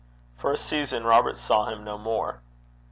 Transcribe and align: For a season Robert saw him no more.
For 0.35 0.51
a 0.51 0.57
season 0.57 1.03
Robert 1.03 1.37
saw 1.37 1.69
him 1.69 1.83
no 1.83 1.95
more. 1.95 2.41